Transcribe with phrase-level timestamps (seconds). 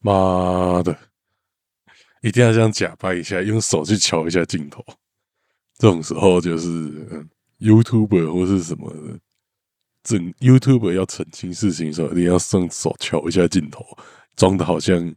[0.00, 0.96] 妈的，
[2.22, 4.84] 一定要这样假扮一下，用手去瞧一下镜头。
[5.76, 7.28] 这种时候就是嗯
[7.58, 9.18] YouTube 或是什么的，
[10.02, 13.84] 整 YouTube 要澄清事情的时候，一定要上手瞧一下镜头，
[14.36, 15.14] 装的好像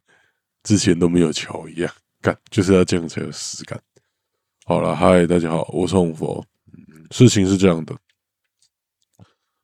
[0.64, 1.92] 之前都没有瞧一样。
[2.22, 3.82] 干就是要这样才有实感。
[4.66, 6.46] 好了，嗨，大家好，我是红佛。
[7.10, 7.96] 事情是这样的。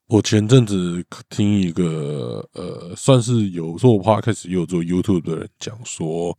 [0.08, 6.36] 我前阵子听一个呃，算是有做 podcast 也有做 YouTube 的人讲说，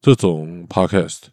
[0.00, 1.24] 这种 podcast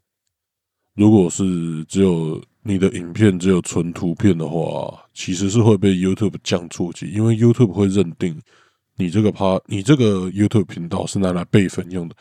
[0.96, 8.38] 如果是只有你的影片只有纯图片的话，其实是会被 YouTube 降触及，因为 YouTube 会认定
[8.98, 12.16] 你这个 p 你这个 YouTube 频道是拿来备份用的。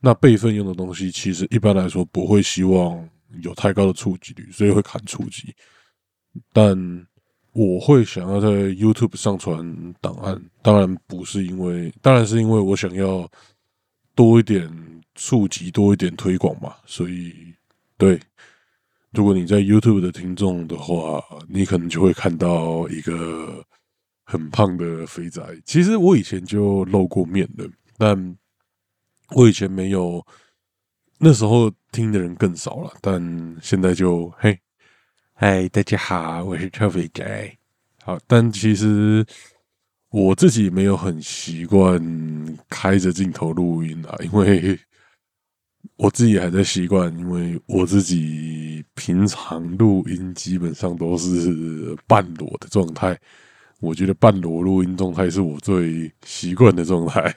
[0.00, 3.08] 那备份用的东西，其实一般来说不会希望
[3.42, 5.54] 有太高的触及率，所以会砍触及。
[6.52, 6.76] 但
[7.52, 13.30] 我会想要在 YouTube 上传档案，当然不是因为，当然是因为我想要
[14.14, 14.70] 多一点
[15.14, 16.74] 触及，多一点推广嘛。
[16.86, 17.34] 所以，
[17.98, 18.18] 对，
[19.10, 23.62] 如果你在 YouTube 的听众的话，你可能就会看到一个
[24.24, 25.42] 很胖的肥仔。
[25.66, 27.68] 其实我以前就露过面的，
[27.98, 28.36] 但
[29.34, 30.26] 我以前没有，
[31.18, 32.94] 那时候听的人更少了。
[33.02, 34.58] 但现在就嘿，
[35.34, 37.56] 嗨，大家好，我是超肥仔。
[38.04, 39.26] 好，但其实
[40.10, 42.00] 我自己没有很习惯
[42.68, 44.78] 开着镜头录音啊，因为
[45.96, 53.18] 我自己还在习惯，因为我自己平常录音基本上都是半裸的状态，
[53.80, 57.34] 我觉得半裸录音状态是我最习惯的状态。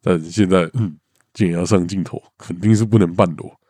[0.00, 0.96] 但现在，嗯，
[1.34, 3.60] 既然要上镜头，肯定是不能半裸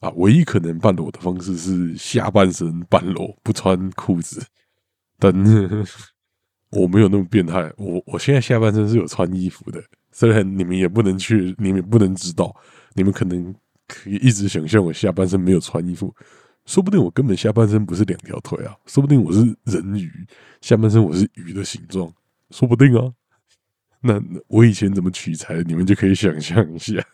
[0.00, 4.44] 啊，唯一可能半裸的方式是下半身半裸，不穿裤子。
[5.18, 5.32] 但
[6.72, 12.54] 我没有那么变态，我我现在下半身是有穿衣服的，虽然你们也不能去，你们不能知道，
[12.94, 13.54] 你们可能
[13.86, 16.14] 可以一直想象我下半身没有穿衣服，
[16.64, 20.10] 说不定我根本下半身不是两条腿啊，说不定我是人鱼，
[20.60, 22.10] 下半身我是鱼的形状，
[22.50, 23.12] 说不定啊。
[24.00, 27.04] 那我以前怎么取材，你们就可以想象一下。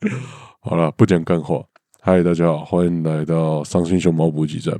[0.62, 1.64] 好了，不讲干话。
[2.02, 4.78] 嗨，大家好，欢迎来到伤心熊猫补给站。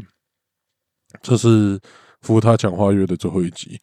[1.22, 1.80] 这是
[2.20, 3.80] 扶他强化月的最后一集。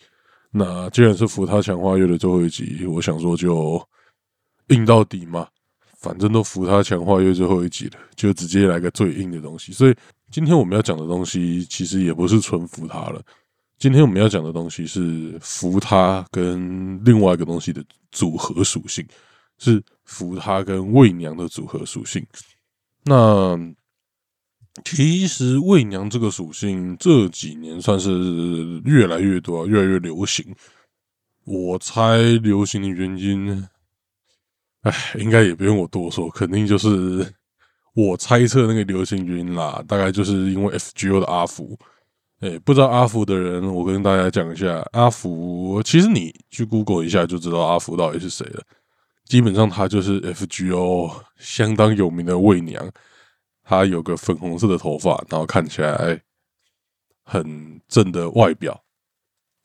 [0.51, 3.83] 那既然是扶他强化月的最后一集，我想说就
[4.67, 5.47] 硬到底嘛。
[5.97, 9.73] 反正都扶他强化月最后一集了，就直接来个最硬的东西。
[9.73, 9.95] 所以
[10.29, 13.19] 今天我们要讲的东西，其实也不是纯扶他了。
[13.79, 19.03] 今天我们要讲的东西是扶他跟另外一个东西的组合属性，
[19.57, 22.25] 是扶他跟魏娘的组合属性。
[23.03, 23.55] 那
[24.83, 30.55] 其实魏娘这个属性这几年算是越来越多，越来越流行。
[31.45, 33.67] 我猜流行的原因，
[34.81, 37.33] 哎，应该也不用我多说，肯定就是
[37.93, 39.83] 我猜测那个流行原因啦。
[39.87, 41.77] 大概就是因为 FGO 的阿福。
[42.39, 48.63] 哎，不知道阿福的人，我跟大家讲一下，阿福其实你去 Google 一下就知道阿福到底是谁了。
[49.27, 52.89] 基本上他就是 FGO 相当有名的魏娘。
[53.69, 56.21] 他有个粉红色的头发，然后看起来
[57.23, 58.81] 很正的外表，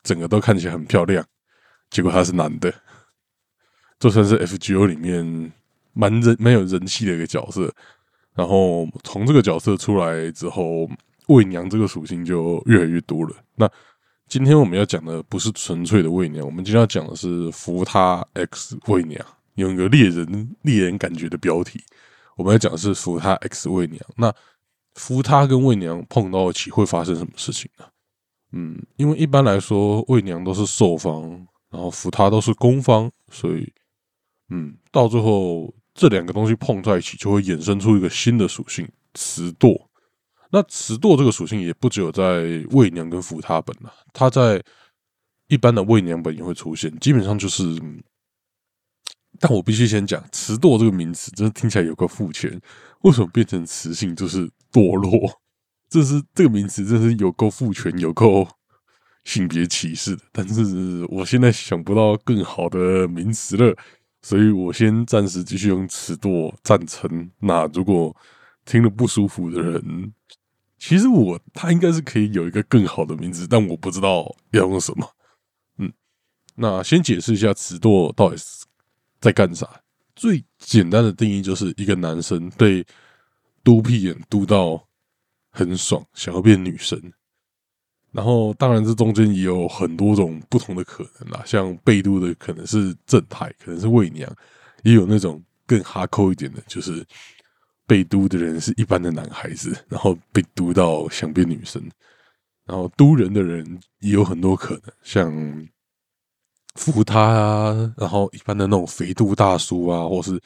[0.03, 1.25] 整个都看起来很漂亮。
[1.89, 2.75] 结果他是男的，
[4.01, 5.53] 这算是 FGO 里面
[5.93, 7.73] 蛮人蛮有人气的一个角色。
[8.35, 10.91] 然后从这个角色出来之后，
[11.29, 13.37] 魏娘这个属性就越来越多了。
[13.55, 13.71] 那
[14.27, 19.25] 今天我们要讲的不是纯粹的魏娘，我们今天要讲的是扶他 X 魏娘，
[19.57, 21.83] 用一个猎人猎人感觉的标题。
[22.37, 24.35] 我们要讲是扶他 X 魏娘，那
[24.95, 27.85] 扶他跟魏娘碰到一起会发生什么事情呢？
[28.53, 33.71] 嗯，因为一般来说魏娘都是受方，然后扶他都是攻方，所以
[34.49, 39.91] 嗯，到最后这两个东西碰在一起，就会衍生出一个新的属性磁舵。
[40.51, 44.63] 那磁舵这个属性也不只有在魏娘跟扶他本了，它在
[45.49, 47.79] 一般的魏娘本也会出现，基本上就是。
[49.43, 52.61] 但我必须先讲“迟堕”这个名词，真的听起来有个父权。
[53.01, 55.41] 为什么变成雌性就是堕落？
[55.89, 58.47] 这是这个名词，真是有够父权，有够
[59.25, 60.23] 性别歧视的。
[60.31, 63.77] 但是我现在想不到更好的名词了，
[64.23, 67.29] 所以我先暂时继续用“迟堕”赞成。
[67.41, 68.15] 那如果
[68.65, 70.15] 听了不舒服的人，
[70.79, 75.17] 其实我他应该是可以有一个更好的名字，但我不知道要用什么。
[75.79, 75.93] 嗯，
[76.55, 78.67] 那先解释一下“迟堕”到底是。
[79.23, 79.67] 在干啥？
[80.15, 82.85] 最简单的定义就是一个男生被
[83.65, 84.87] 嘟屁眼嘟到
[85.51, 87.01] 很爽，想要变女生。
[88.11, 94.31] 然后，当然这中间也有很多种不同的可能啦，像被嘟的可能是正太，可能是魏娘，
[94.83, 97.03] 也有那种更哈扣一点的，就是
[97.87, 101.83] 被嘟的人是一般的男孩子，然后被嘟到想变女生，
[102.67, 105.33] 然后嘟人的人也有很多可能，像
[106.75, 110.41] 扶他啊，然后一般的那种肥度大叔啊，或是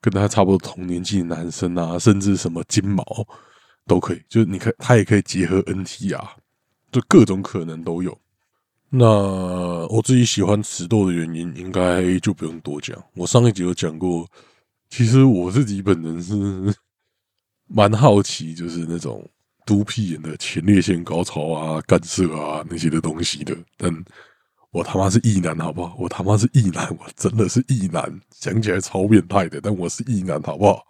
[0.00, 3.04] 跟他差不多同年纪的男生啊，甚至什么金毛
[3.86, 6.36] 都可以，就是你可他也可以结合 NT 啊。
[6.92, 8.16] 就各种可能都有。
[8.88, 9.06] 那
[9.88, 12.96] 我自己喜欢迟豆的原因，应该就不用多讲。
[13.14, 14.26] 我上一集有讲过，
[14.88, 16.74] 其实我自己本人是
[17.66, 19.28] 蛮好奇，就是那种
[19.66, 23.54] 都屁眼的前列腺高潮啊、干涉啊那些的东西的。
[23.76, 23.92] 但
[24.76, 25.96] 我他妈是异男，好不好？
[25.98, 29.58] 我他妈是异男，我真的是异男，讲起来超变态的。
[29.58, 30.86] 但我是异男，好不好？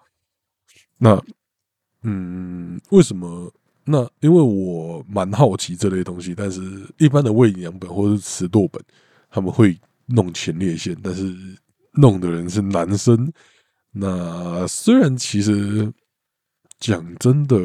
[0.98, 1.22] 那，
[2.02, 3.52] 嗯，为什么？
[3.84, 6.60] 那因为我蛮好奇这类东西，但是
[6.98, 8.82] 一般的喂养本或者是吃豆本，
[9.30, 11.32] 他们会弄前列腺，但是
[11.92, 13.32] 弄的人是男生。
[13.92, 15.92] 那虽然其实
[16.80, 17.56] 讲真的，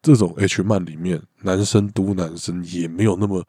[0.00, 3.44] 这种 H 漫里面男生读男生也没有那么，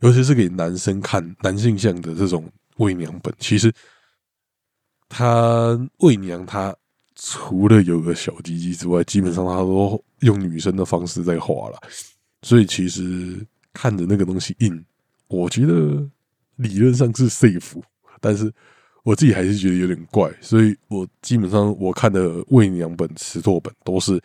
[0.00, 3.72] 尤其是给男生看男性向的这种喂娘本，其实
[5.08, 6.74] 他喂娘他。
[7.22, 11.78] 除了有个小鸡鸡之外，基本上他都用女生的方式在画了，
[12.40, 14.82] 所以其实看着那个东西硬，
[15.28, 16.02] 我觉得
[16.56, 17.82] 理论上是 safe，
[18.20, 18.50] 但是
[19.02, 24.18] 我自己还是觉得有点怪，所以我基本上我看的喂娘本、吃作本都是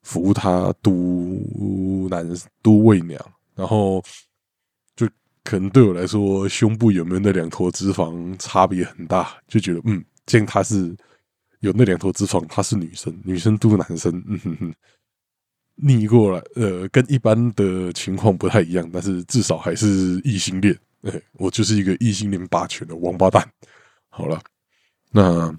[0.00, 2.26] 扶他嘟男
[2.62, 3.20] 嘟喂娘，
[3.54, 4.02] 然后
[5.44, 10.96] 可能对我来说，胸部有没有那两坨脂肪差别很大，就觉得嗯，见他是。
[11.60, 14.74] 有那两坨脂肪，她是女生，女生都男生，嗯哼哼，
[15.76, 23.48] 逆过来，呃，跟一般的情况不太一样，但是至少还是异性恋，哎，我就是一个异性恋霸权的王八蛋。
[24.08, 24.42] 好了，
[25.12, 25.56] 那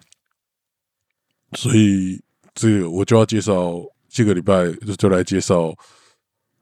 [1.53, 2.21] 所以
[2.53, 5.73] 这个我就要介绍，这个礼拜就就来介绍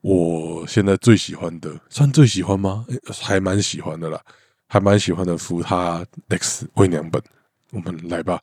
[0.01, 2.85] 我现在最喜欢的，算最喜欢吗？
[3.21, 4.19] 还蛮喜欢的啦，
[4.67, 5.37] 还蛮喜欢的。
[5.37, 7.21] 扶他 X 为娘本，
[7.71, 8.41] 我们来吧。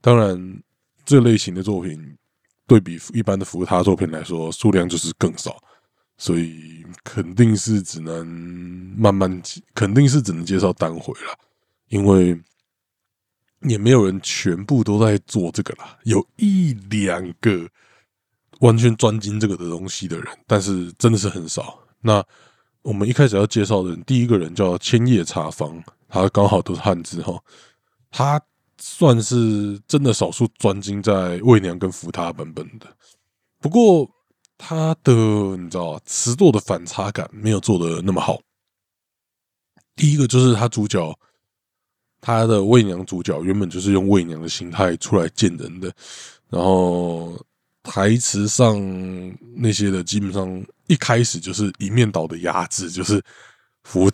[0.00, 0.62] 当然，
[1.04, 2.16] 这类型的作品
[2.66, 5.60] 对比一般的服务他作品来说，数量就是更少，
[6.16, 8.26] 所以肯定是只能
[8.96, 9.42] 慢慢，
[9.74, 11.36] 肯定是只能介绍单回了，
[11.88, 12.40] 因为
[13.62, 17.68] 也没有人全部都在做这个啦，有一两个
[18.62, 21.78] 完全专精这个的东西的人，但是真的是很少。
[22.00, 22.24] 那
[22.82, 27.38] 我们一开始要介绍的人第一个人叫千叶茶坊，他刚好都是汉字哈，
[28.10, 28.40] 他。
[28.84, 32.86] 算是真的少数专精在魏娘跟扶他本本的，
[33.60, 34.10] 不过
[34.58, 35.12] 他的
[35.56, 38.40] 你知道词作的反差感没有做的那么好。
[39.94, 41.16] 第一个就是他主角，
[42.20, 45.94] 他的魏娘主角原本就是用魏娘的心态出来见人的，
[46.48, 47.40] 然后
[47.94, 48.74] 台词上
[49.54, 53.22] 那些的基本上一开始就是一面倒的压制，就是
[53.82, 54.10] 扶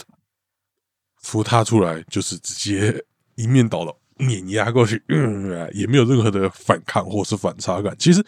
[1.19, 3.01] 扶他出来就是直接
[3.37, 3.95] 一面倒的。
[4.17, 5.01] 碾压过去，
[5.73, 7.95] 也没有任何的反抗或是反差感。
[7.97, 8.21] 其实，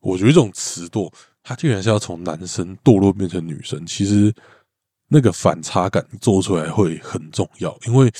[0.00, 1.10] 我觉得这种迟堕，
[1.42, 4.30] 他竟然是要从男生堕落变成女生，其实
[5.08, 8.12] 那个反差感做出来会很重要，因为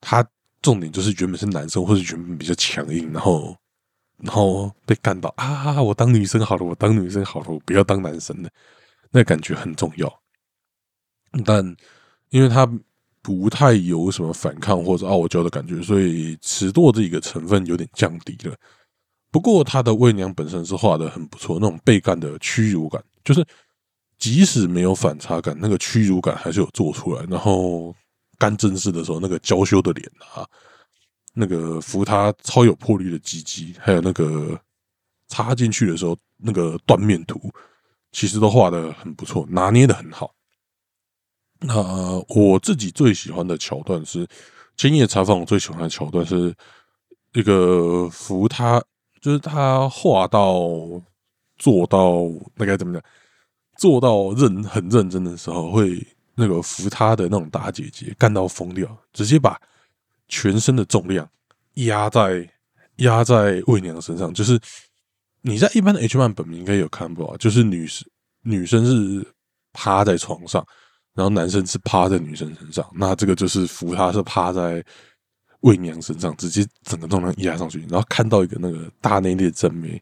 [0.00, 0.26] 他
[0.62, 3.54] 重点就是原本是男生，或者原本比较强硬，然后
[4.22, 8.50] 然后被干到啊，我当女生好了，我当女生好了，我不要当男生了，
[9.10, 10.20] 那感觉很重要。
[11.44, 11.76] 但
[12.30, 12.68] 因为他。
[13.22, 18.56] 不太有什么反抗或者傲娇的感觉，所以迟钝这一个成分有点降低了。
[19.30, 23.44] 不过他的魏娘本身是画的很不错，那种被干的屈辱感，就是
[24.16, 27.22] 即使没有反差感，那个屈辱感还是有做出来。
[27.28, 27.94] 然后
[28.38, 30.48] 干正事的时候，那个娇羞的脸啊，
[31.32, 34.60] 那个扶他超有魄力的鸡鸡，还有那个
[35.28, 37.40] 插进去的时候那个断面图，
[38.12, 40.34] 其实都画的很不错，拿捏的很好。
[41.60, 41.74] 那
[42.28, 44.26] 我自己最喜欢的桥段是
[44.76, 46.54] 今夜采访，我最喜欢的桥段是
[47.34, 48.82] 一个扶他，
[49.20, 50.58] 就是他画到
[51.58, 52.22] 做到
[52.54, 53.02] 那该怎么讲，
[53.76, 56.02] 做到认很认真的时候，会
[56.34, 59.60] 那个扶他的那种大姐姐干到疯掉，直接把
[60.30, 61.28] 全身的重量
[61.74, 62.48] 压在
[62.96, 64.32] 压在魏娘身上。
[64.32, 64.58] 就是
[65.42, 68.08] 你在一般的 H 漫本应该有看过，就是女生
[68.44, 69.26] 女生是
[69.74, 70.66] 趴在床上。
[71.12, 74.82] 然后男生是趴在女生身上，那这个就是扶他是趴在
[75.60, 80.00] 魏娘身上，直接整个重量压上去，然后看到一个那个大内裂正妹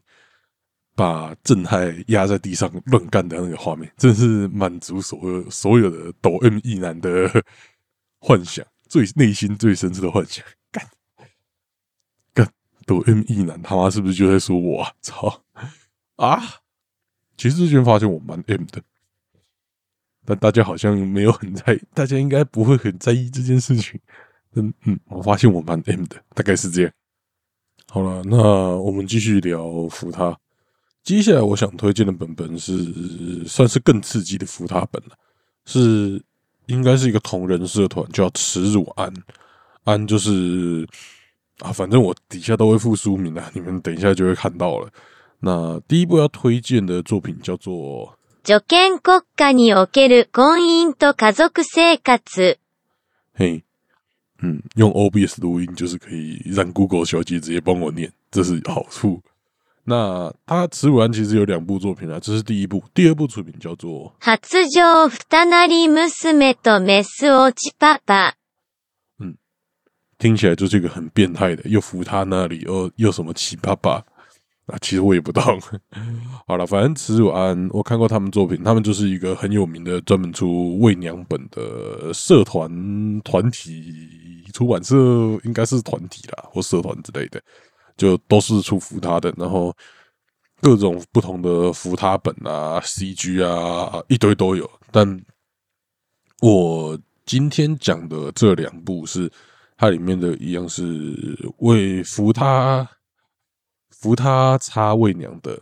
[0.95, 7.43] 把正太压在地上乱干的那个画面，真是满足所有所有的抖 M 意男的
[8.21, 10.43] 幻想，最内心最深处的幻想。
[10.71, 10.85] 干
[12.33, 12.51] 干
[12.85, 14.91] 抖 M 意男他妈是不是就在说我啊？
[15.01, 15.41] 操
[16.17, 16.43] 啊！
[17.37, 18.81] 其实最近发现我蛮 M 的，
[20.25, 23.97] 但大家好像没有很在意，大家应该不会很在意这件事情。
[24.55, 26.91] 嗯嗯，我发现我蛮 M 的，大概是这样。
[27.87, 28.37] 好了，那
[28.75, 30.37] 我们继续聊扶他。
[31.01, 35.17] 接下来我想推荐的本本是算是更刺激的扶他本了，
[35.65, 36.21] 是
[36.68, 39.12] 应该是一个同人社团，叫耻辱安
[39.84, 40.88] 安，就是
[41.58, 44.88] 啊，反正我底下都会附书名的， 你们等一下就会看到了。
[45.40, 52.18] 那第一部要推荐的作品叫做《助権国家における婚姻と家族生活》。
[53.34, 53.62] 嘿，
[54.40, 59.22] 嗯，用 OBS 录音就是可以让 Google 小姐直接帮我念，这是好处。
[59.86, 68.30] 那他慈武安其实有两部作品啊，这是第一部，第二部作品叫做《発情二なり娘とメス落ちパパ》。
[69.18, 69.36] 嗯，
[70.16, 74.02] 听起来就是一个很变态的，又扶他那里，又又什么奇葩爸
[74.64, 74.78] 啊？
[74.80, 75.42] 其实我也不懂。
[76.46, 84.96] 好了，反正慈武安我看过他们作品，他们就是一个很有名的专门出未娘本的社团团体出版社，
[85.44, 87.38] 应该是团体啦，或社团之类的。
[87.99, 89.75] 就都是出扶他的，然后
[90.61, 94.69] 各种不同的扶他本啊、CG 啊，一堆都有。
[94.89, 95.21] 但
[96.39, 99.29] 我今天讲的这两部是
[99.75, 102.89] 它里面的一样是为扶他
[103.89, 105.61] 扶他擦喂娘的。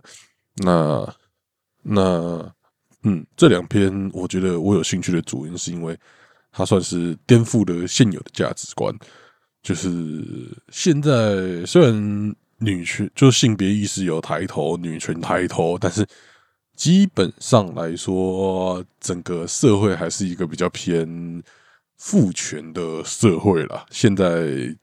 [0.57, 1.15] 那
[1.81, 2.53] 那
[3.03, 5.97] 嗯，这两篇我觉得我有兴趣的主因是因为
[6.51, 8.93] 它算是颠覆了现有的价值观。
[9.67, 10.23] 就是
[10.69, 16.07] 现在，虽然女权就性别意识有抬头，女权抬头，但是
[16.73, 21.43] 基本上来说，整个社会还是一个比较偏
[21.97, 23.85] 父权的社会啦。
[23.91, 24.73] 现在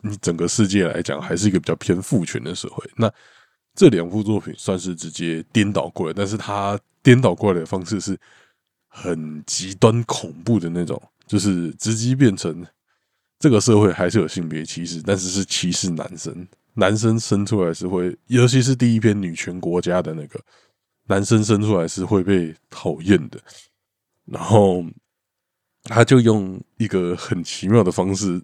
[0.00, 2.82] 你整个世界来讲，还是一个比较偏父权的社会。
[2.96, 3.12] 那
[3.74, 8.18] 这两部作品算是直接颠倒过来，但是它颠倒过来的方式是
[8.88, 12.66] 很极端恐怖的那种，就是直接变成。
[13.44, 16.48] 这个社会还是有性别歧视，但是是歧视男生。
[16.72, 20.40] 男生生出来是会，尤其是第一篇女权国家的那个
[21.08, 23.38] 男生生出来是会被讨厌的。
[24.24, 24.82] 然后
[25.82, 28.42] 他就用一个很奇妙的方式，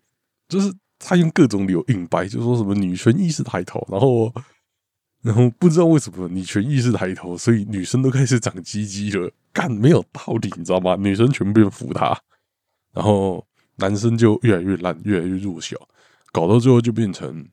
[0.50, 4.30] 就是他用各种理由硬掰，就说什么女权意识抬头，然后
[5.24, 9.32] 然后不知道为什么女权意识抬头，所以女生都开始长鸡鸡了。
[9.50, 10.94] 干没有道理，你知道吗？
[10.96, 12.20] 女生全部变服他，
[12.92, 13.46] 然后。
[13.80, 15.74] 男生就越来越烂，越来越弱小，
[16.32, 17.48] 搞到最后就变成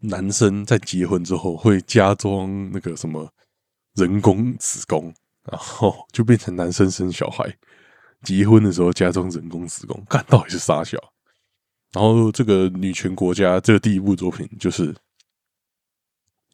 [0.00, 3.30] 男生在结婚之后会加装那个什么
[3.94, 5.14] 人工子宫，
[5.50, 7.54] 然后就变成男生生小孩，
[8.22, 10.98] 结婚的时候加装人工子宫，干到底是傻小。
[11.92, 14.94] 然后这个女权国家这个第一部作品就是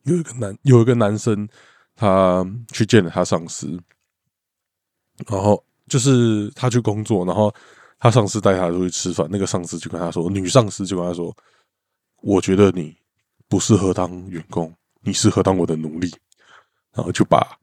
[0.02, 1.48] 有一个男有一个男生，
[1.94, 3.80] 他去见了他上司，
[5.28, 7.54] 然后就是他去工作，然后。
[8.00, 11.36] 他上司带他出去吃饭，那个上司就跟他说：“女上司就跟他说，
[12.22, 12.96] 我觉得你
[13.46, 16.10] 不适合当员工，你适合当我的奴隶。”
[16.92, 17.56] 然后就把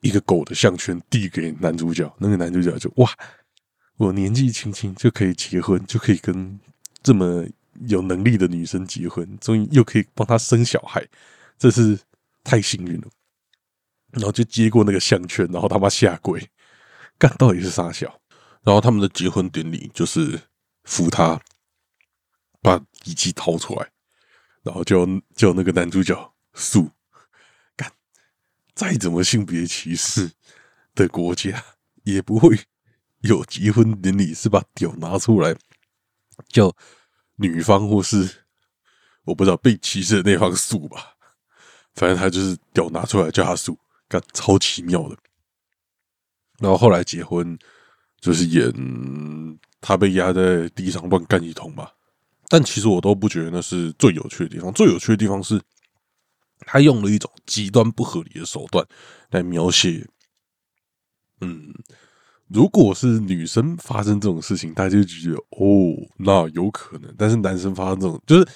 [0.00, 3.10] 一个狗的项圈递给男主角，那个男主角就哇，
[3.96, 6.58] 我年纪轻轻就可以结婚，就可以跟
[7.02, 7.44] 这么
[7.88, 11.04] 有能力的女生结婚，终于又可以帮他生小孩，
[11.58, 11.98] 这是
[12.44, 13.08] 太幸运了。
[14.12, 16.48] 然后就接过那个项圈，然后他妈下跪，
[17.18, 18.18] 干到底是傻小。
[18.66, 20.40] 然后他们的结婚典礼就是
[20.82, 21.40] 扶他
[22.60, 23.92] 把遗迹掏出来，
[24.64, 25.06] 然后叫
[25.36, 26.90] 叫那个男主角素
[27.76, 27.88] 干，
[28.74, 30.32] 再怎么性别歧视
[30.96, 31.62] 的国家
[32.02, 32.58] 也不会
[33.20, 35.54] 有结婚典礼是把屌拿出来
[36.48, 36.74] 叫
[37.36, 38.46] 女方或是
[39.26, 41.14] 我不知道被歧视的那方素吧，
[41.94, 45.16] 反正他就是屌拿出来叫他素干，超奇妙的。
[46.58, 47.56] 然后后来结婚。
[48.26, 48.72] 就是演
[49.80, 51.92] 他被压在地上乱干一通吧，
[52.48, 54.72] 但其实我都不觉得那是最有趣的地方。
[54.72, 55.62] 最有趣的地方是，
[56.66, 58.84] 他用了一种极端不合理的手段
[59.30, 60.04] 来描写。
[61.40, 61.72] 嗯，
[62.48, 68.48] 如果是女生发生这种事情，大家就觉得哦，那有可能；但是男生发生这种，就是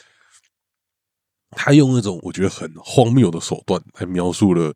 [1.50, 4.74] 他用那种我觉得很荒谬的手段来描述了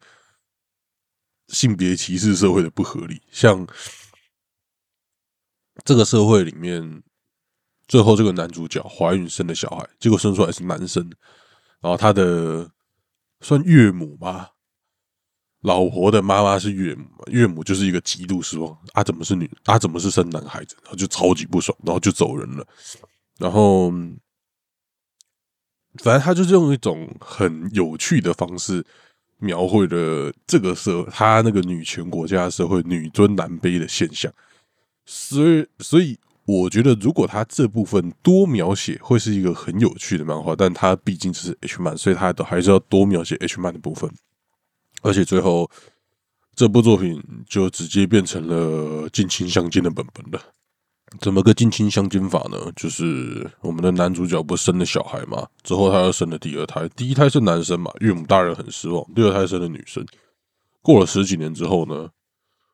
[1.49, 3.67] 性别歧视社会的不合理，像。
[5.83, 7.03] 这个社会里面，
[7.89, 11.03] 最后这个男主角怀孕生的小孩，结果生出来是男生，
[11.81, 12.71] 然后他的
[13.41, 14.51] 算岳母吗？
[15.63, 19.79] 老婆的妈妈是岳母，岳母就是一个极度失望啊，怎么是女啊？
[19.79, 20.77] 怎么是生男孩子？
[20.83, 22.67] 然后就超级不爽，然后就走人了。
[23.39, 23.91] 然后，
[26.03, 28.85] 反正他就是用一种很有趣的方式
[29.39, 34.31] 描绘了这个社他那个女权国家社会女尊男卑的现象。
[35.07, 40.55] 所以，所以我觉得，如果他这部分多描写，会是一个很有趣的漫画。
[40.57, 44.11] 但他毕竟是 H 漫，所以他都还是要多描写 H 漫的部分。
[45.03, 45.71] 而且最后，
[46.55, 50.41] 这部作品就直接变成了近亲相间的本本了。
[51.21, 52.73] 怎么个近亲相间法呢？
[52.75, 59.05] 就是我们的男主角不生了小孩嘛，之后他又生了第二胎，第一胎是男生嘛，岳母大人很失望。
[59.15, 60.05] 第二胎生了女生，
[60.83, 62.11] 过了十几年之后呢，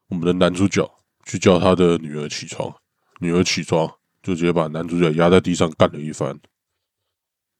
[0.08, 0.90] 我们的男主角
[1.30, 2.74] 去叫他的女儿起床，
[3.20, 3.86] 女儿起床
[4.20, 6.40] 就直接把男主角压在地上干了一番。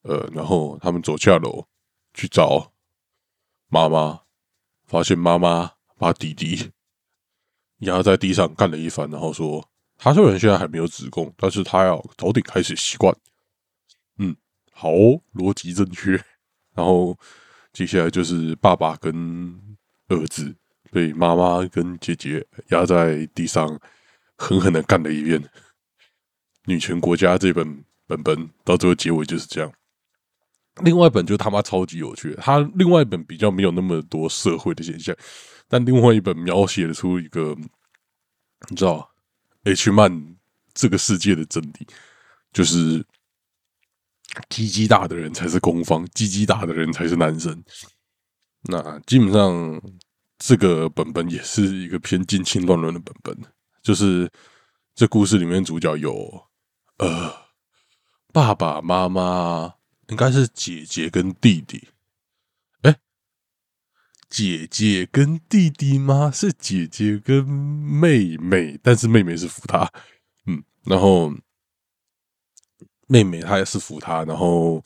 [0.02, 1.68] 呃，然后他们走下楼
[2.12, 2.72] 去找
[3.68, 4.22] 妈妈。
[4.86, 6.72] 发现妈妈把弟弟
[7.78, 13.16] 压在地上干了一番，然后说：“他虽然现在还没有子宫，但是他要早点开始习惯。”
[14.18, 14.34] 嗯，
[14.72, 14.90] 好，
[15.32, 16.20] 逻辑正确。
[16.74, 17.16] 然后
[17.72, 20.56] 接下来就是爸爸跟儿子
[20.90, 23.80] 被妈妈跟姐姐压在地上
[24.36, 25.42] 狠狠的干了一遍。
[26.66, 29.72] 女权国家这本本本到最后结尾就是这样。
[30.82, 35.14] 另外一本就他妈超级有趣，他另外一本比较没有那么多社会的现象，
[35.68, 37.56] 但另外一本描写了出一个
[38.68, 39.10] 你知道
[39.64, 40.36] H 漫
[40.72, 41.86] 这个世界的真理，
[42.52, 43.04] 就是
[44.48, 47.62] 鸡鸡大的人才是攻方，鸡鸡大的人才是男生。
[48.62, 49.82] 那基本上
[50.40, 54.28] 这个本本也是一个偏近亲乱伦的本本，就是
[54.96, 56.48] 这故事里面主角有
[56.98, 57.32] 呃
[58.32, 59.74] 爸爸妈妈。
[60.08, 61.86] 应该是姐姐跟弟弟，
[62.82, 62.98] 哎，
[64.28, 66.32] 姐姐跟弟弟吗？
[66.34, 69.88] 是姐姐跟妹妹，但是妹妹是扶他，
[70.46, 71.32] 嗯，然后
[73.06, 74.84] 妹妹她也是扶他，然后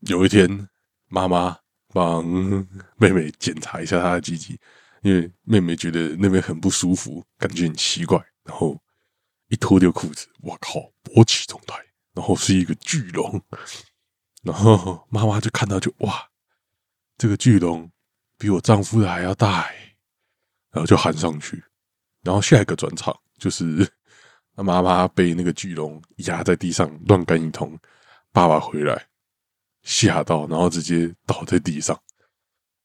[0.00, 0.68] 有一天
[1.06, 1.60] 妈妈
[1.92, 2.24] 帮
[2.96, 4.58] 妹妹检查一下她的鸡鸡，
[5.02, 8.80] 因为妹妹觉得那边很不舒服，感觉很奇怪，然后
[9.48, 11.76] 一脱掉裤子，我靠，勃起状态，
[12.14, 13.40] 然后是一个巨龙。
[14.42, 16.28] 然后妈妈就看到就哇，
[17.16, 17.88] 这个巨龙
[18.36, 19.70] 比我丈夫的还要大，
[20.72, 21.62] 然后就喊上去。
[22.22, 23.88] 然后下一个转场就是
[24.56, 27.78] 妈妈被那个巨龙压在地上乱干一通，
[28.32, 29.06] 爸爸回来
[29.82, 31.98] 吓到，然后直接倒在地上。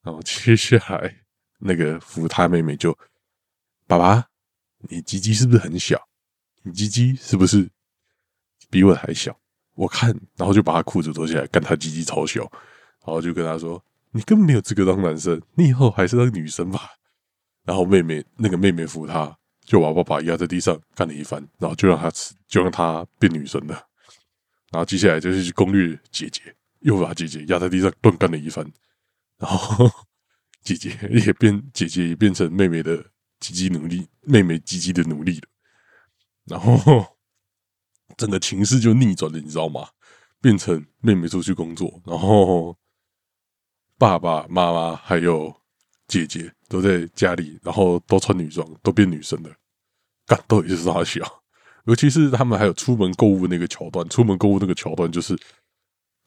[0.04, 1.16] 然后接下来
[1.60, 2.98] 那个扶他妹妹就
[3.86, 4.28] 爸爸，
[4.90, 6.02] 你鸡鸡是不是很小？
[6.64, 7.70] 你鸡鸡是不是
[8.70, 9.38] 比我还小？
[9.76, 12.42] 我看，然后就把他裤子脱下来，干他鸡鸡超小，
[13.06, 16.90] 然后就跟他说：“你根本没有资格当男生，你以后还是当女生吧。
[17.64, 23.76] ”然后妹妹那个妹妹扶他，就把爸爸压在地上干了一番，然后就让他吃，就让他变女生了。
[24.72, 26.42] 然后接下来就是攻略姐姐，
[26.88, 28.66] 又把姐姐压在地上乱干了一番，
[29.38, 29.88] 然后
[30.64, 35.48] 姐姐也变，姐姐也变成妹妹的积极努力，妹妹积极的努力了，
[36.46, 37.06] 然后。
[38.16, 39.90] 整个情势就逆转了，你知道吗？
[40.42, 42.76] 变成妹妹出去工作，然后
[43.96, 45.54] 爸爸妈妈还有
[46.08, 49.54] 姐姐都在家里，然后都穿女装，都变女生了。
[50.26, 51.22] 干到底是啥小？
[51.86, 55.38] 尤其是他们还有出门购物那个桥段，出门购物那个桥段就是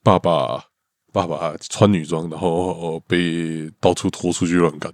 [0.03, 0.65] 爸爸
[1.11, 4.91] 爸爸穿女装，然后被到处拖出去乱干，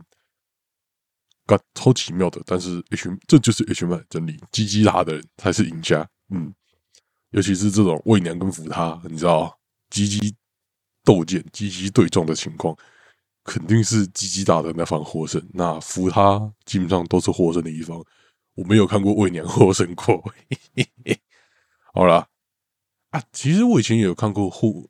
[1.45, 2.41] 干超奇妙的。
[2.45, 6.07] 但是 H 这就是 H 漫真理，鸡鸡大的人才是赢家。
[6.29, 6.53] 嗯。
[7.31, 10.33] 尤其是这种喂娘跟扶他，你知道，鸡鸡
[11.03, 12.75] 斗剑、鸡鸡对撞的情况，
[13.43, 15.45] 肯定是鸡鸡大的那方获胜。
[15.53, 18.01] 那扶他基本上都是获胜的一方。
[18.55, 20.23] 我没有看过喂娘获胜过。
[21.93, 22.27] 好了
[23.09, 24.89] 啊，其实我以前也有看过护，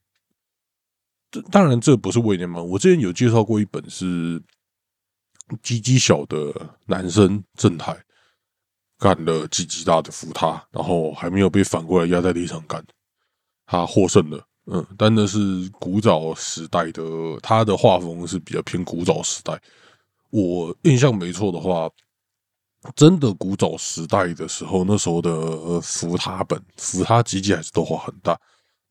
[1.43, 2.61] 当然这不是威廉嘛。
[2.61, 4.41] 我之前有介绍过一本是
[5.61, 6.53] 鸡鸡小的
[6.85, 7.97] 男生正太。
[8.99, 12.83] 干了鸡鸡大的扶他，然后还没有被反过来压在地上干，
[13.67, 14.43] 他获胜了。
[14.65, 17.03] 嗯，但那是古早时代的，
[17.43, 19.61] 他的画风是比较偏古早时代。
[20.31, 21.87] 我印象没错的话，
[22.95, 28.35] 真的古早时代的时候，那时候的扶他本扶他机器还是都画很大，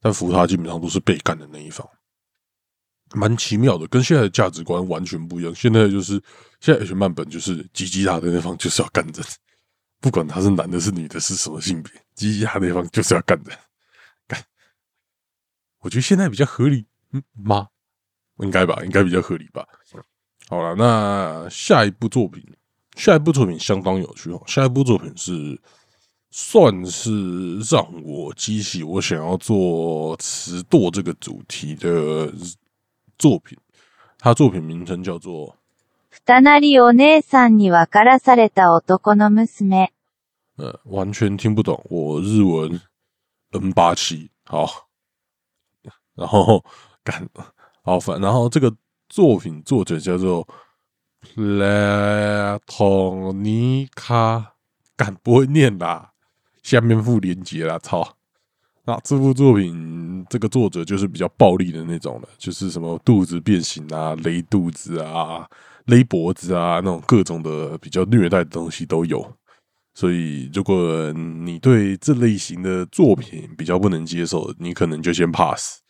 [0.00, 1.84] 但扶他基本上都是被干的那一方，
[3.14, 5.54] 蛮奇妙的，跟现在的价值观完全不一样。
[5.54, 6.20] 现在就是
[6.60, 9.22] 现在 H 漫本就是鸡鸡大的那方就是要干着。
[10.00, 13.50] 不管他是男的是女的，是什么性别，鸡鸭那方就是要干的
[14.28, 14.42] 干。
[15.80, 17.68] 我觉得现在比较合理，嗯吗？
[18.40, 19.66] 应该吧，应该比较合理吧。
[20.48, 22.44] 好了，那下一部作品，
[22.96, 24.42] 下一部作品相当有趣哦。
[24.46, 25.58] 下一部作品是
[26.30, 32.30] 算是让我激起我想要做词舵这个主题的
[33.17, 33.57] 作品。
[34.19, 35.57] 它作品名称叫做
[36.09, 39.89] 二なりお姉さんに分からされた男の娘。
[40.57, 42.81] 呃，完全听不懂，我日文
[43.51, 44.89] N 八七好，
[46.13, 46.63] 然后
[47.03, 47.27] 干
[47.81, 48.75] 好烦，然后这个
[49.09, 50.47] 作品作者叫做
[51.23, 52.59] Platonica，
[54.95, 56.11] 干不会念啦，
[56.61, 58.14] 下面附连接啦，操！
[58.86, 65.44] 那这部作品这个作者就是比较暴力的那种了，就是什么肚子变形啊、勒肚子啊、
[65.86, 69.28] 勒脖子啊，那种各种的比较虐待的东西都有。
[69.92, 75.80] 所以，如果你对这类型的作品比较不能接受，你可能就先 pass。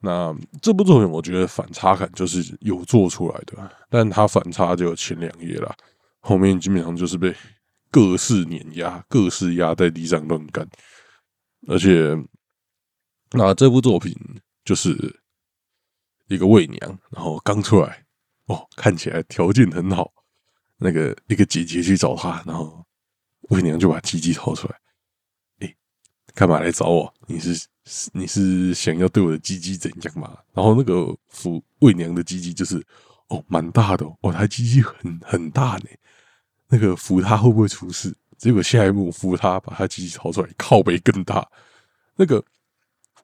[0.00, 5.74] 那这部作品，我觉得反差感就是有做出来的，但它反差就前两页啦，
[6.20, 7.34] 后面基本上就是被
[7.90, 10.68] 各式碾压、各式压在地上乱干。
[11.66, 12.16] 而且，
[13.32, 14.14] 那这部作品
[14.64, 15.20] 就是
[16.28, 18.04] 一个媚娘，然后刚出来
[18.46, 20.12] 哦，看起来条件很好，
[20.76, 22.84] 那个一个姐姐去找他，然后。
[23.50, 24.78] 魏娘就把鸡鸡掏出来，
[25.60, 25.74] 哎，
[26.34, 27.14] 干嘛来找我？
[27.28, 27.66] 你是
[28.12, 30.36] 你是想要对我的鸡鸡怎样嘛？
[30.52, 32.76] 然后那个扶魏娘的鸡鸡就是
[33.28, 35.88] 哦，蛮大的哦，他鸡鸡很很大呢。
[36.66, 38.14] 那个扶他会不会出事？
[38.38, 41.46] 结果下一幕扶他把他鸡鸡掏出来，靠背更大。
[42.16, 42.42] 那个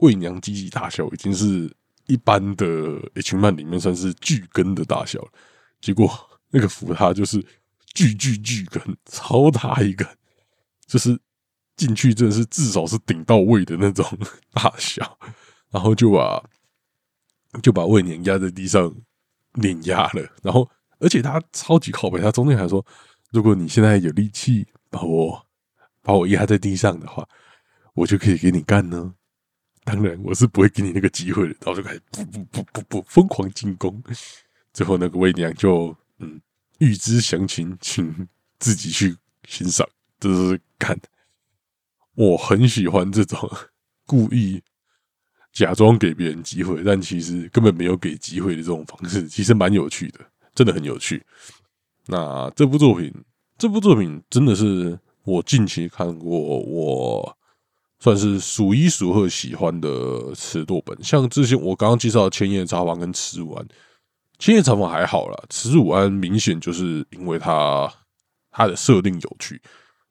[0.00, 1.74] 魏娘鸡鸡大小已经是
[2.06, 2.66] 一般的
[3.14, 5.28] H 漫里面算是巨根的大小了，
[5.80, 6.10] 结果
[6.50, 7.42] 那个扶他就是。
[7.96, 10.04] 巨巨巨根，超大一根，
[10.84, 11.16] 就是
[11.76, 14.04] 进去真的是至少是顶到位的那种
[14.52, 15.16] 大小，
[15.70, 16.42] 然后就把
[17.62, 18.92] 就把胃娘压在地上
[19.52, 22.84] 碾压了，然后而且他超级靠背，他中间还说，
[23.30, 25.46] 如果你现在有力气把我
[26.02, 27.28] 把我压在地上的话，
[27.94, 29.14] 我就可以给你干呢。
[29.82, 34.00] 当然我是不会给你那个机会的，然后就开始不不不不不疯狂进攻，
[34.72, 36.40] 最后那个魏娘就嗯。
[36.78, 38.28] 预知详情，请
[38.58, 39.16] 自己去
[39.48, 39.88] 欣赏。
[40.18, 40.98] 这是看，
[42.16, 43.38] 我很喜欢这种
[44.04, 44.60] 故意
[45.52, 50.20] 假装给别人机会，但其实根本没有给机会的这种方式，其实蛮有趣的，
[50.52, 51.24] 真的很有趣。
[52.06, 53.14] 那这部作品，
[53.56, 57.36] 这部作品真的是我近期看过，我
[58.00, 59.88] 算是数一数二喜欢的
[60.34, 60.96] 尺度本。
[61.02, 63.64] 像之前我刚刚介绍《千叶茶房》跟《吃完》。
[64.38, 67.90] 千叶茶房还好啦，慈武安明显就是因为它
[68.50, 69.62] 它的设定有趣，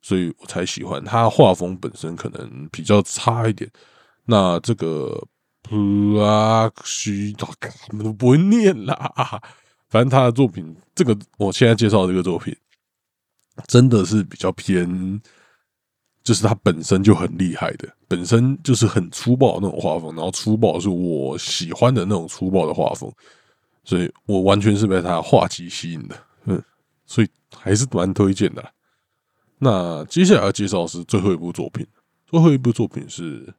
[0.02, 1.04] 所以我才喜欢。
[1.04, 3.70] 它画风本身可能比较差一点。
[4.26, 5.22] 那这个
[5.62, 7.70] 普拉西达卡
[8.02, 8.96] 都不会念啦，
[9.90, 12.56] 反正他的作品，这个我现在介绍这个作品，
[13.67, 15.21] 真的是比较偏，
[16.23, 23.13] 就是它本身就很厉害的，本身就是很粗暴的那种画风，然后粗暴是我喜欢的那种粗暴的画风。
[23.85, 26.63] 所以我完全是被他画技吸引的，嗯，
[27.07, 28.63] 所以还是蛮推荐的。
[29.59, 31.87] 那接下来要介绍是最后一部作品，
[32.27, 33.55] 最后一部作品是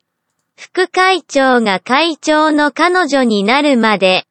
[0.55, 4.23] 副会長が会長の彼女になるまで。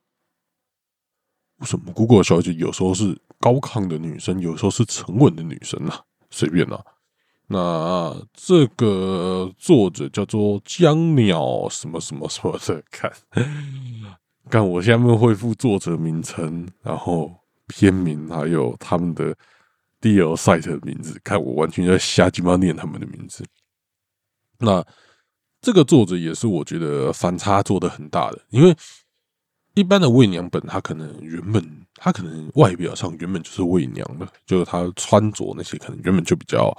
[1.58, 5.99] 为什么 Google 小姐有时候是 高亢的女生，有时候是沉稳的女生啊？
[6.29, 6.81] 随便啦。
[7.47, 13.11] 那这个作者叫做江鸟什么什么什么的，看。
[14.49, 17.29] 看，我下面恢复作者名称，然后
[17.67, 19.35] 片名，还有他们的
[19.99, 21.19] DL site 的名字。
[21.21, 23.45] 看，我完全在瞎鸡巴念他们的名字。
[24.59, 24.85] 那
[25.61, 28.73] 这个作者也是我觉得反差做的很大的，因为
[29.73, 36.75] 一般的伪娘本，他可能原本他可能外表上原本就是伪娘的，就是他穿着那些可能原本就比较。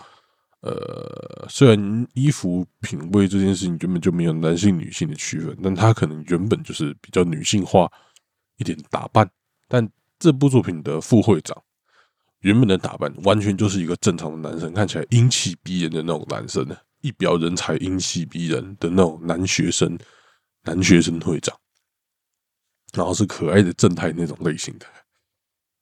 [0.60, 7.90] 呃，虽然衣服品味这件事情原本就没有男性女性的区分，但他可能原本就是比较女性化
[8.56, 9.30] 一点打扮。
[9.68, 9.86] 但
[10.18, 11.54] 这部作品的副会长
[12.40, 16.66] 原本的打扮完全就是一个正常的男生，看起来英气逼人的那种男生，
[17.02, 19.98] 一表人才、英气逼人的那种男学生，
[20.62, 21.54] 男学生会长，
[22.94, 24.86] 然后是可爱的正太那种类型的，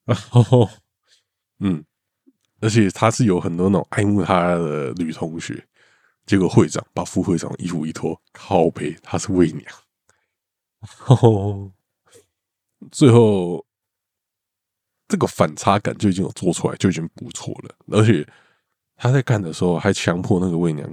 [0.05, 0.69] 然后，
[1.61, 1.85] 嗯。
[2.61, 5.67] 而且他是有很多那种爱慕他的女同学，
[6.27, 9.67] 结果会长把副会长衣服一脱，靠背他是伪娘，
[12.93, 13.67] 最后
[15.09, 17.75] 这个反差感就已经有做出来，就已经不错了。
[17.89, 18.25] 而且
[18.95, 20.89] 他在干的时候还强迫那个伪娘，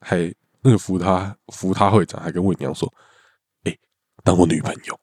[0.00, 2.92] 还那个扶他扶他会长还跟伪娘说
[3.62, 3.78] ：“哎，
[4.24, 4.98] 当我女朋友。”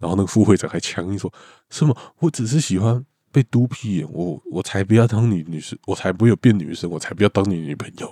[0.00, 1.32] 然后那个副会长还强硬说
[1.68, 8.06] 什么我只是喜欢被嘟屁眼，我我才不要当你女生，我才不要变女生，我才不要当你女朋友。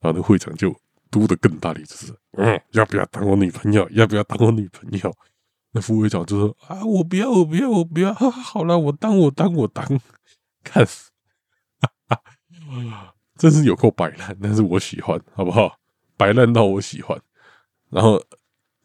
[0.00, 0.74] 然后那会长就
[1.10, 3.88] 嘟的更大力，就是嗯，要不要当我女朋友？
[3.90, 5.14] 要不要当我女朋友？
[5.72, 8.12] 那副会长就说啊，我不要，我不要，我不要。
[8.14, 9.84] 好了，我当，我当，我当。
[10.64, 11.10] 看死，
[13.38, 15.78] 真是有够摆烂，但是我喜欢，好不好？
[16.16, 17.20] 摆烂到我喜欢。
[17.90, 18.22] 然后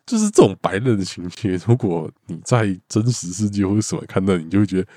[0.06, 4.88] 就是这种白烂的情节，如果你在真实世界或者什么看到，你就会觉得，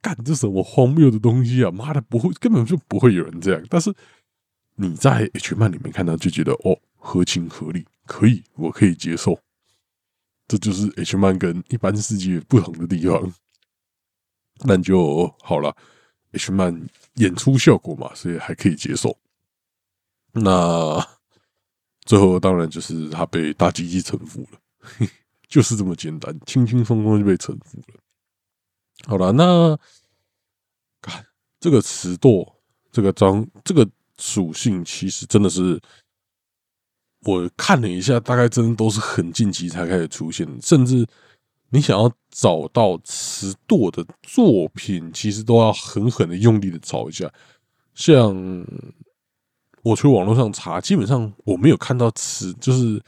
[0.00, 1.70] 干这什么荒谬的东西啊！
[1.70, 3.62] 妈的，不会，根本就不会有人这样。
[3.68, 3.94] 但是
[4.76, 9.38] 你在 H 漫里面看到，就觉得哦，合情合理，可以，我可以接受。
[10.46, 13.30] 这就是 H 漫跟一般世界不同的地方。
[14.64, 15.76] 那就好了
[16.32, 19.18] ，H 漫演出效果嘛，所以还可以接受。
[20.32, 21.17] 那。
[22.08, 24.58] 最后当然就是他被大机器臣服了，
[25.46, 28.00] 就是这么简单，轻轻松松就被臣服了。
[29.04, 29.78] 好了，那
[31.02, 31.26] 看
[31.60, 32.56] 这个词舵，
[32.90, 35.78] 这个章，这个属性，其实真的是
[37.24, 41.06] 我看了一下，大概真的都是很近期才开始出现，甚至
[41.68, 47.30] 你想要找到词舵的作品，其实都要狠狠的用力的找一下，
[47.94, 48.34] 像。
[49.88, 53.02] 我去网络上查，基本上我没有看到词，就是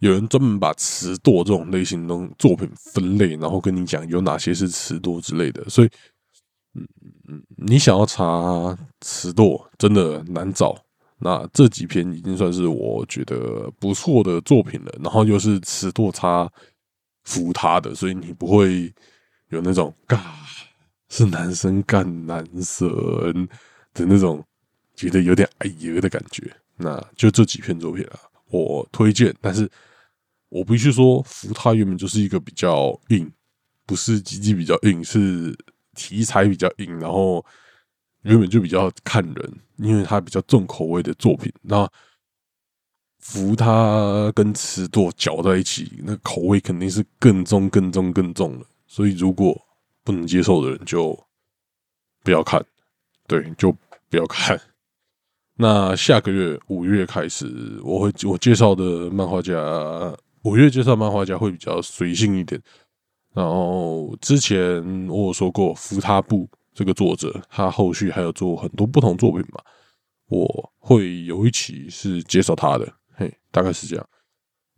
[0.00, 5.64] 有人专门把词舵这种类型的作品分类，然后跟你讲有哪些是词舵之类的。
[5.68, 5.88] 所以，
[6.74, 6.88] 嗯
[7.28, 10.76] 嗯，你想要查词舵，真的难找。
[11.20, 16.50] 那这几篇已经算是我觉得不错的作品了，然后又是词舵差
[17.22, 18.92] 服他的，所以你不会
[19.50, 20.20] 有那种“嘎
[21.10, 22.88] 是男生干男生”
[23.94, 24.44] 的那种。
[24.98, 28.18] 觉得有点哎呀的感觉，那就这几篇作品啊，
[28.50, 29.32] 我推荐。
[29.40, 29.70] 但是
[30.48, 33.30] 我必须说，福他原本就是一个比较硬，
[33.86, 35.56] 不是积极比较硬，是
[35.94, 37.46] 题材比较硬，然后
[38.22, 41.52] 原本就比较看人，因为它比较重口味的作品。
[41.62, 41.88] 那
[43.20, 48.66] 福他跟词舵搅在一起，那口味肯定是更重、更重、更重了。
[48.88, 49.56] 所以如果
[50.02, 51.16] 不能接受的人，就
[52.24, 52.60] 不要看，
[53.28, 53.70] 对，就
[54.10, 54.60] 不要看。
[55.60, 59.52] 那下个月五月开始，我会我介绍的漫画家，
[60.42, 62.62] 五月介绍漫画家会比较随性一点。
[63.34, 69.60] 然后之前我有说过，福他布这个作者，他后续还有做很多不同作品嘛，
[70.28, 74.08] 我会有一期是介绍他的，嘿，大概是这样。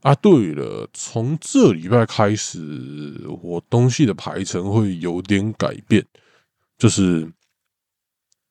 [0.00, 6.02] 啊，对了，从这礼拜开始，我东西的排程会有点改变，
[6.78, 7.30] 就是。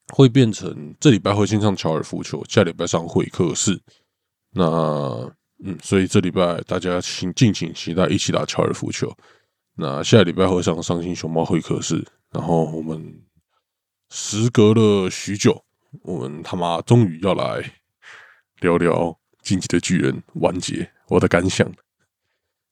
[0.09, 3.79] 会变成这礼拜会先上乔尔夫球，下礼拜上会客室。
[4.51, 4.63] 那
[5.63, 9.15] 嗯，所以这礼拜大家请敬请期待一起打乔尔夫球。
[9.75, 12.05] 那下礼拜会上伤心熊猫会客室。
[12.31, 13.21] 然后我们
[14.09, 15.63] 时隔了许久，
[16.03, 17.73] 我们他妈终于要来
[18.61, 18.93] 聊聊
[19.41, 21.71] 《进击的巨人》完结我的感想。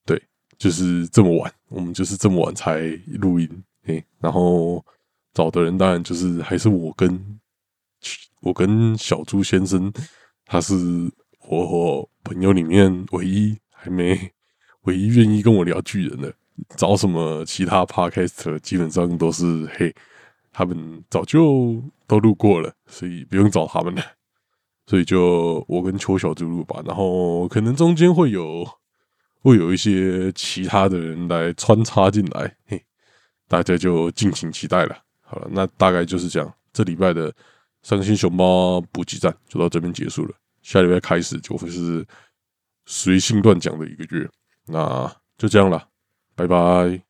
[0.05, 0.21] 对，
[0.57, 2.79] 就是这么晚，我们就是这么晚才
[3.19, 3.63] 录音。
[3.83, 4.83] 嘿，然后。
[5.37, 7.39] 找的人当然就是还是我跟
[8.41, 9.93] 我跟小猪先生，
[10.47, 10.73] 他是
[11.47, 14.31] 我朋友里面唯一还没
[14.85, 16.33] 唯一愿意跟我聊巨人的。
[16.75, 19.93] 找什么其他 podcast 基本上都是嘿，
[20.51, 24.01] 他们早就都录过了，所以不用找他们了。
[24.87, 28.67] 所以就我跟邱小猪录吧，然后可能中间会有
[29.43, 32.83] 会有一些其他的人来穿插进来，嘿，
[33.47, 35.03] 大家就敬请期待了。
[35.29, 36.53] 好了，那大概就是这样。
[36.71, 37.33] 这礼拜的
[37.83, 40.33] 伤心熊猫补给站就到这边结束了。
[40.61, 42.05] 下礼拜开始就会是
[42.85, 44.29] 随性乱讲的一个月，
[44.65, 45.87] 那就这样了，
[46.35, 47.06] 拜拜。